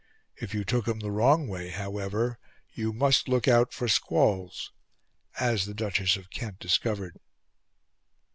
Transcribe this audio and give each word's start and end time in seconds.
If 0.35 0.55
you 0.55 0.65
took 0.65 0.87
him 0.87 0.99
the 1.01 1.11
wrong 1.11 1.47
way, 1.47 1.69
however, 1.69 2.39
you 2.73 2.91
must 2.91 3.27
look 3.27 3.47
out 3.47 3.71
for 3.71 3.87
squalls, 3.87 4.71
as 5.39 5.65
the 5.67 5.75
Duchess 5.75 6.17
of 6.17 6.31
Kent 6.31 6.57
discovered. 6.57 7.19